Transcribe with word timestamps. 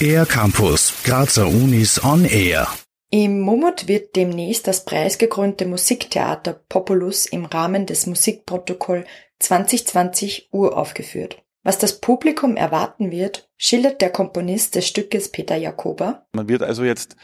Air 0.00 0.26
Campus, 0.26 0.92
Grazer 1.04 1.48
Unis 1.48 2.02
on 2.04 2.24
Air. 2.24 2.68
Im 3.10 3.40
Mumut 3.40 3.88
wird 3.88 4.14
demnächst 4.14 4.66
das 4.66 4.84
preisgekrönte 4.84 5.66
Musiktheater 5.66 6.52
Populus 6.68 7.26
im 7.26 7.44
Rahmen 7.44 7.86
des 7.86 8.06
Musikprotokoll 8.06 9.04
2020 9.38 10.48
uraufgeführt. 10.52 11.42
Was 11.62 11.78
das 11.78 12.00
Publikum 12.00 12.56
erwarten 12.56 13.10
wird, 13.10 13.48
schildert 13.56 14.00
der 14.00 14.10
Komponist 14.10 14.74
des 14.74 14.86
Stückes 14.86 15.32
Peter 15.32 15.56
Jakoba. 15.56 16.26
Man 16.32 16.48
wird 16.48 16.62
also 16.62 16.84
jetzt 16.84 17.16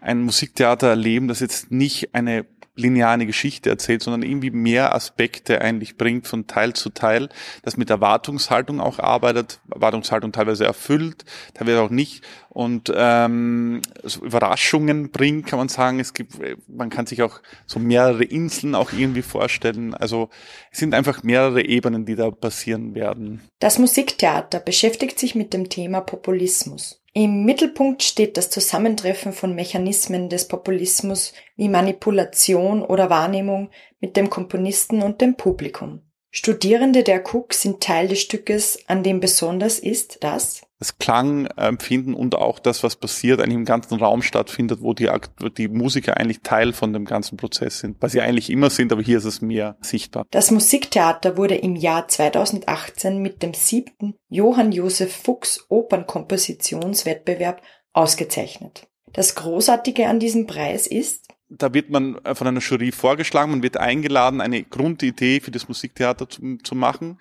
ein 0.00 0.20
Musiktheater 0.20 0.88
erleben, 0.88 1.28
das 1.28 1.40
jetzt 1.40 1.70
nicht 1.70 2.14
eine 2.14 2.46
lineare 2.80 3.26
Geschichte 3.26 3.70
erzählt, 3.70 4.02
sondern 4.02 4.22
irgendwie 4.22 4.50
mehr 4.50 4.94
Aspekte 4.94 5.60
eigentlich 5.60 5.96
bringt 5.96 6.26
von 6.26 6.46
Teil 6.46 6.72
zu 6.72 6.90
Teil, 6.90 7.28
das 7.62 7.76
mit 7.76 7.90
Erwartungshaltung 7.90 8.80
auch 8.80 8.98
arbeitet, 8.98 9.60
Erwartungshaltung 9.72 10.32
teilweise 10.32 10.64
erfüllt, 10.64 11.24
teilweise 11.54 11.82
auch 11.82 11.90
nicht 11.90 12.24
und 12.50 12.92
ähm, 12.94 13.80
so 14.02 14.24
Überraschungen 14.24 15.10
bringt, 15.10 15.46
kann 15.46 15.58
man 15.58 15.68
sagen. 15.68 16.00
Es 16.00 16.14
gibt, 16.14 16.34
man 16.68 16.90
kann 16.90 17.06
sich 17.06 17.22
auch 17.22 17.40
so 17.64 17.78
mehrere 17.78 18.24
Inseln 18.24 18.74
auch 18.74 18.92
irgendwie 18.92 19.22
vorstellen. 19.22 19.94
Also 19.94 20.30
es 20.72 20.78
sind 20.78 20.94
einfach 20.94 21.22
mehrere 21.22 21.64
Ebenen, 21.64 22.06
die 22.06 22.16
da 22.16 22.30
passieren 22.30 22.94
werden. 22.96 23.40
Das 23.60 23.78
Musiktheater 23.78 24.58
beschäftigt 24.58 25.18
sich 25.18 25.36
mit 25.36 25.52
dem 25.52 25.68
Thema 25.68 26.00
Populismus. 26.00 26.99
Im 27.12 27.44
Mittelpunkt 27.44 28.04
steht 28.04 28.36
das 28.36 28.50
Zusammentreffen 28.50 29.32
von 29.32 29.54
Mechanismen 29.54 30.28
des 30.28 30.46
Populismus 30.46 31.32
wie 31.56 31.68
Manipulation 31.68 32.82
oder 32.82 33.10
Wahrnehmung 33.10 33.70
mit 34.00 34.16
dem 34.16 34.30
Komponisten 34.30 35.02
und 35.02 35.20
dem 35.20 35.34
Publikum. 35.34 36.02
Studierende 36.30 37.02
der 37.02 37.24
Cook 37.26 37.54
sind 37.54 37.82
Teil 37.82 38.08
des 38.08 38.20
Stückes, 38.20 38.78
an 38.86 39.02
dem 39.02 39.20
besonders 39.20 39.78
ist, 39.78 40.22
dass 40.22 40.62
das 40.78 40.96
Klangempfinden 40.96 42.14
und 42.14 42.34
auch 42.36 42.58
das, 42.58 42.82
was 42.82 42.96
passiert, 42.96 43.40
eigentlich 43.40 43.56
im 43.56 43.64
ganzen 43.66 43.98
Raum 43.98 44.22
stattfindet, 44.22 44.80
wo 44.80 44.94
die, 44.94 45.10
die 45.58 45.68
Musiker 45.68 46.16
eigentlich 46.16 46.40
Teil 46.40 46.72
von 46.72 46.94
dem 46.94 47.04
ganzen 47.04 47.36
Prozess 47.36 47.80
sind, 47.80 47.98
was 48.00 48.12
sie 48.12 48.22
eigentlich 48.22 48.48
immer 48.48 48.70
sind, 48.70 48.90
aber 48.90 49.02
hier 49.02 49.18
ist 49.18 49.26
es 49.26 49.42
mehr 49.42 49.76
sichtbar. 49.82 50.24
Das 50.30 50.50
Musiktheater 50.50 51.36
wurde 51.36 51.56
im 51.56 51.76
Jahr 51.76 52.08
2018 52.08 53.18
mit 53.18 53.42
dem 53.42 53.52
siebten 53.52 54.14
Johann 54.30 54.72
Josef 54.72 55.14
Fuchs 55.14 55.66
Opernkompositionswettbewerb 55.68 57.60
ausgezeichnet. 57.92 58.86
Das 59.12 59.34
Großartige 59.34 60.08
an 60.08 60.18
diesem 60.18 60.46
Preis 60.46 60.86
ist, 60.86 61.28
da 61.50 61.74
wird 61.74 61.90
man 61.90 62.16
äh, 62.24 62.34
von 62.34 62.46
einer 62.46 62.60
Jury 62.60 62.92
vorgeschlagen, 62.92 63.50
man 63.50 63.62
wird 63.62 63.76
eingeladen, 63.76 64.40
eine 64.40 64.62
Grundidee 64.62 65.40
für 65.40 65.50
das 65.50 65.68
Musiktheater 65.68 66.28
zu, 66.28 66.58
zu 66.62 66.74
machen. 66.74 67.18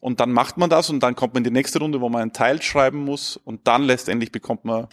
Und 0.00 0.20
dann 0.20 0.32
macht 0.32 0.58
man 0.58 0.70
das 0.70 0.90
und 0.90 1.02
dann 1.02 1.16
kommt 1.16 1.34
man 1.34 1.40
in 1.40 1.44
die 1.44 1.58
nächste 1.58 1.78
Runde, 1.78 2.00
wo 2.00 2.08
man 2.08 2.22
einen 2.22 2.32
Teil 2.32 2.60
schreiben 2.60 3.04
muss 3.04 3.36
und 3.36 3.66
dann 3.66 3.82
letztendlich 3.82 4.30
bekommt 4.30 4.64
man, 4.64 4.88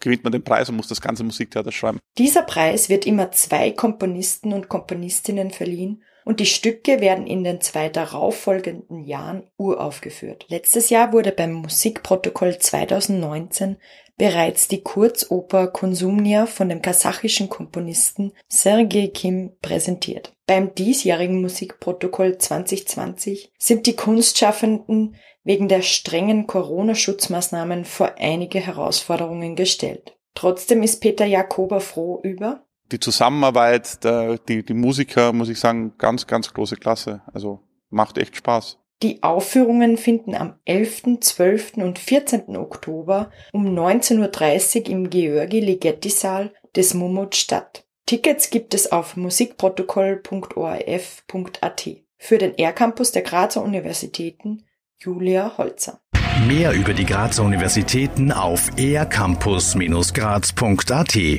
gewinnt 0.00 0.24
man 0.24 0.32
den 0.32 0.42
Preis 0.42 0.68
und 0.68 0.76
muss 0.76 0.88
das 0.88 1.00
ganze 1.00 1.22
Musiktheater 1.22 1.70
schreiben. 1.70 2.00
Dieser 2.18 2.42
Preis 2.42 2.88
wird 2.88 3.06
immer 3.06 3.30
zwei 3.30 3.70
Komponisten 3.70 4.52
und 4.52 4.68
Komponistinnen 4.68 5.50
verliehen 5.50 6.02
und 6.30 6.38
die 6.38 6.46
Stücke 6.46 7.00
werden 7.00 7.26
in 7.26 7.42
den 7.42 7.60
zwei 7.60 7.88
darauffolgenden 7.88 9.02
Jahren 9.02 9.50
uraufgeführt. 9.56 10.46
Letztes 10.46 10.88
Jahr 10.88 11.12
wurde 11.12 11.32
beim 11.32 11.52
Musikprotokoll 11.52 12.56
2019 12.56 13.78
bereits 14.16 14.68
die 14.68 14.80
Kurzoper 14.80 15.66
Konsumnia 15.66 16.46
von 16.46 16.68
dem 16.68 16.82
kasachischen 16.82 17.48
Komponisten 17.48 18.30
Sergei 18.46 19.08
Kim 19.08 19.56
präsentiert. 19.60 20.32
Beim 20.46 20.72
diesjährigen 20.72 21.40
Musikprotokoll 21.40 22.38
2020 22.38 23.50
sind 23.58 23.86
die 23.86 23.96
Kunstschaffenden 23.96 25.16
wegen 25.42 25.66
der 25.66 25.82
strengen 25.82 26.46
Corona-Schutzmaßnahmen 26.46 27.84
vor 27.84 28.14
einige 28.18 28.60
Herausforderungen 28.60 29.56
gestellt. 29.56 30.16
Trotzdem 30.36 30.84
ist 30.84 31.00
Peter 31.00 31.26
Jakober 31.26 31.80
froh 31.80 32.20
über 32.22 32.64
die 32.92 33.00
Zusammenarbeit, 33.00 34.04
der, 34.04 34.38
die, 34.38 34.64
die 34.64 34.74
Musiker, 34.74 35.32
muss 35.32 35.48
ich 35.48 35.58
sagen, 35.58 35.94
ganz, 35.98 36.26
ganz 36.26 36.52
große 36.52 36.76
Klasse. 36.76 37.22
Also 37.32 37.60
macht 37.90 38.18
echt 38.18 38.36
Spaß. 38.36 38.78
Die 39.02 39.22
Aufführungen 39.22 39.96
finden 39.96 40.34
am 40.34 40.58
11., 40.66 41.20
12. 41.20 41.76
und 41.76 41.98
14. 41.98 42.54
Oktober 42.56 43.30
um 43.52 43.66
19.30 43.66 44.80
Uhr 44.80 44.88
im 44.90 45.08
Georgi 45.08 45.60
Ligeti 45.60 46.10
Saal 46.10 46.52
des 46.76 46.92
Mumut 46.94 47.34
statt. 47.34 47.86
Tickets 48.04 48.50
gibt 48.50 48.74
es 48.74 48.92
auf 48.92 49.16
musikprotokoll.orf.at. 49.16 51.88
Für 52.18 52.38
den 52.38 52.58
R-Campus 52.58 53.12
der 53.12 53.22
Grazer 53.22 53.62
Universitäten 53.62 54.66
Julia 54.98 55.56
Holzer. 55.56 56.02
Mehr 56.46 56.72
über 56.72 56.92
die 56.92 57.06
Grazer 57.06 57.44
Universitäten 57.44 58.32
auf 58.32 58.70
ercampus-graz.at 58.76 61.38